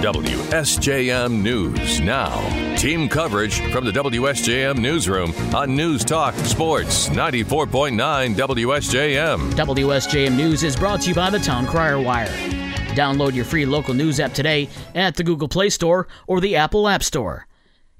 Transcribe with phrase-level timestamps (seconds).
[0.00, 2.40] WSJM News now.
[2.76, 9.52] Team coverage from the WSJM Newsroom on News Talk Sports 94.9 WSJM.
[9.52, 12.34] WSJM News is brought to you by the Town Crier Wire.
[12.94, 16.88] Download your free local news app today at the Google Play Store or the Apple
[16.88, 17.46] App Store.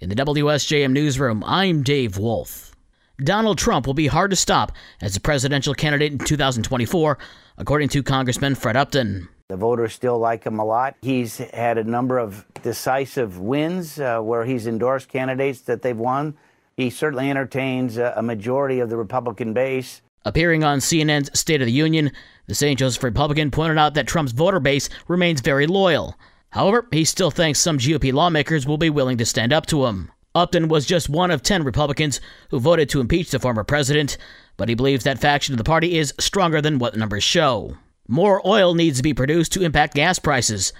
[0.00, 2.74] In the WSJM Newsroom, I'm Dave Wolf.
[3.22, 4.72] Donald Trump will be hard to stop
[5.02, 7.18] as a presidential candidate in 2024,
[7.58, 9.28] according to Congressman Fred Upton.
[9.50, 10.94] The voters still like him a lot.
[11.02, 16.36] He's had a number of decisive wins uh, where he's endorsed candidates that they've won.
[16.76, 20.02] He certainly entertains a majority of the Republican base.
[20.24, 22.12] Appearing on CNN's State of the Union,
[22.46, 22.78] the St.
[22.78, 26.16] Joseph Republican pointed out that Trump's voter base remains very loyal.
[26.50, 30.12] However, he still thinks some GOP lawmakers will be willing to stand up to him.
[30.32, 34.16] Upton was just one of 10 Republicans who voted to impeach the former president,
[34.56, 37.76] but he believes that faction of the party is stronger than what the numbers show.
[38.10, 40.72] More oil needs to be produced to impact gas prices.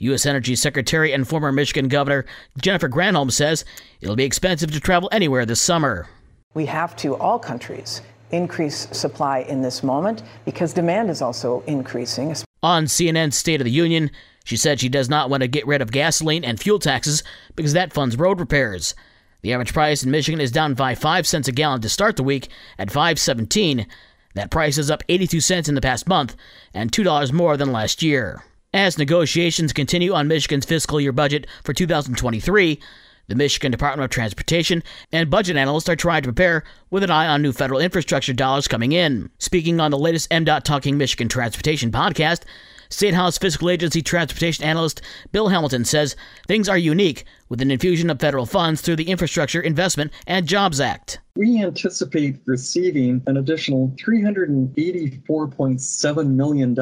[0.00, 0.26] U.S.
[0.26, 2.26] Energy Secretary and former Michigan Governor
[2.60, 3.64] Jennifer Granholm says
[4.02, 6.06] it'll be expensive to travel anywhere this summer.
[6.52, 12.36] We have to, all countries, increase supply in this moment because demand is also increasing.
[12.62, 14.10] On CNN's State of the Union,
[14.44, 17.22] she said she does not want to get rid of gasoline and fuel taxes
[17.56, 18.94] because that funds road repairs.
[19.40, 22.22] The average price in Michigan is down by 5 cents a gallon to start the
[22.22, 23.86] week at 5.17
[24.34, 26.36] that price is up 82 cents in the past month
[26.72, 28.42] and $2 more than last year.
[28.72, 32.80] As negotiations continue on Michigan's fiscal year budget for 2023,
[33.28, 34.82] the Michigan Department of Transportation
[35.12, 38.68] and budget analysts are trying to prepare with an eye on new federal infrastructure dollars
[38.68, 39.30] coming in.
[39.38, 42.42] Speaking on the latest MDOT Talking Michigan Transportation podcast,
[42.90, 45.00] State House Fiscal Agency Transportation Analyst
[45.32, 49.60] Bill Hamilton says things are unique with an infusion of federal funds through the Infrastructure
[49.60, 51.20] Investment and Jobs Act.
[51.36, 56.76] We anticipate receiving an additional $384.7 million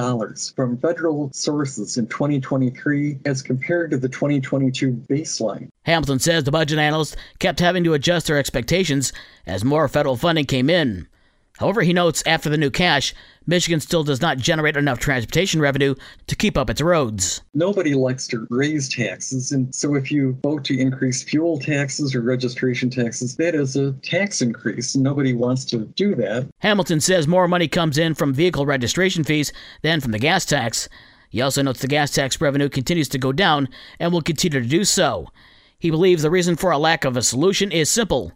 [0.54, 5.70] from federal sources in 2023 as compared to the 2022 baseline.
[5.86, 9.14] Hamilton says the budget analysts kept having to adjust their expectations
[9.46, 11.08] as more federal funding came in.
[11.58, 13.14] However, he notes after the new cash,
[13.46, 15.94] Michigan still does not generate enough transportation revenue
[16.26, 17.42] to keep up its roads.
[17.54, 22.22] Nobody likes to raise taxes, and so if you vote to increase fuel taxes or
[22.22, 24.96] registration taxes, that is a tax increase.
[24.96, 26.48] Nobody wants to do that.
[26.60, 29.52] Hamilton says more money comes in from vehicle registration fees
[29.82, 30.88] than from the gas tax.
[31.28, 34.66] He also notes the gas tax revenue continues to go down and will continue to
[34.66, 35.28] do so.
[35.78, 38.32] He believes the reason for a lack of a solution is simple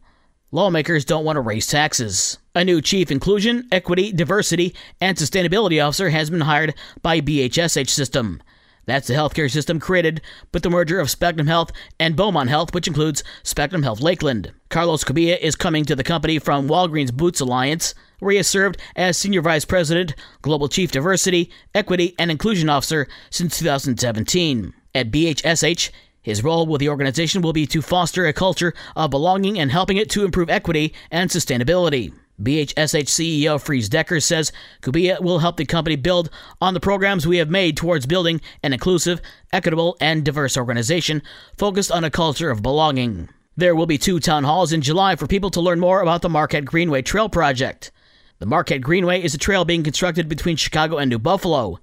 [0.53, 2.39] Lawmakers don't want to raise taxes.
[2.57, 6.73] A new Chief Inclusion, Equity, Diversity, and Sustainability Officer has been hired
[7.03, 8.43] by BHSH System.
[8.87, 10.23] That's the healthcare system created
[10.55, 14.55] with the merger of Spectrum Health and Beaumont Health, which includes Spectrum Health Lakeland.
[14.71, 18.79] Carlos Cubilla is coming to the company from Walgreens Boots Alliance, where he has served
[18.97, 24.73] as Senior Vice President, Global Chief Diversity, Equity, and Inclusion Officer since 2017.
[24.95, 25.91] At BHSH,
[26.23, 29.99] his role with the organization will be to foster a culture of belonging and helping
[29.99, 32.15] it to improve equity and sustainability.
[32.41, 34.53] BHSH CEO Freese Decker says
[34.83, 36.31] Cubilla will help the company build
[36.61, 39.21] on the programs we have made towards building an inclusive,
[39.53, 41.23] equitable, and diverse organization
[41.57, 43.29] focused on a culture of belonging.
[43.57, 46.29] There will be two town halls in July for people to learn more about the
[46.29, 47.91] Marquette Greenway Trail Project.
[48.39, 51.79] The Marquette Greenway is a trail being constructed between Chicago and New Buffalo.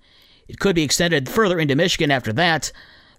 [0.48, 2.72] It could be extended further into Michigan after that,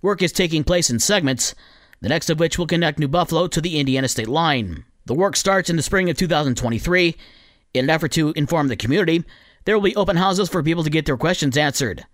[0.04, 1.54] Work is taking place in segments,
[2.02, 4.84] the next of which will connect New Buffalo to the Indiana state line.
[5.06, 7.16] The work starts in the spring of 2023.
[7.74, 9.24] In an effort to inform the community,
[9.64, 12.06] there will be open houses for people to get their questions answered.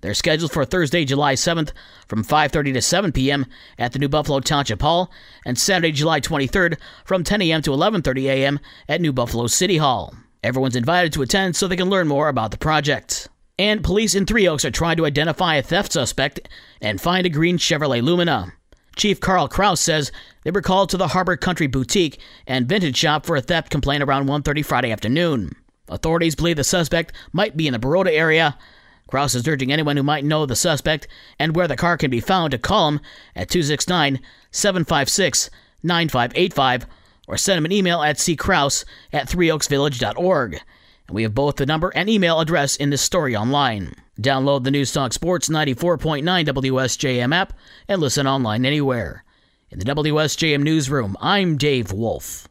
[0.00, 1.72] They're scheduled for Thursday, July 7th
[2.06, 3.46] from 5:30 to 7 p.m.
[3.78, 5.10] at the New Buffalo Township Hall
[5.44, 7.62] and Saturday, July 23rd from 10 a.m.
[7.62, 8.60] to 11:30 a.m.
[8.88, 10.14] at New Buffalo City Hall.
[10.42, 13.28] Everyone's invited to attend so they can learn more about the project.
[13.58, 16.48] And police in Three Oaks are trying to identify a theft suspect
[16.80, 18.52] and find a green Chevrolet Lumina.
[18.98, 20.10] Chief Carl Kraus says
[20.42, 24.02] they were called to the Harbor Country Boutique and Vintage Shop for a theft complaint
[24.02, 25.54] around 1.30 Friday afternoon.
[25.88, 28.58] Authorities believe the suspect might be in the Baroda area.
[29.06, 31.06] Kraus is urging anyone who might know the suspect
[31.38, 33.00] and where the car can be found to call him
[33.36, 34.18] at 269
[34.50, 35.48] 756
[35.84, 36.86] 9585
[37.28, 40.60] or send him an email at ckraus at threeoaksvillage.org
[41.10, 43.94] we have both the number and email address in this story online.
[44.20, 47.52] Download the News Talk Sports 94.9 WSJM app
[47.86, 49.24] and listen online anywhere.
[49.70, 52.47] In the WSJM newsroom, I'm Dave Wolf.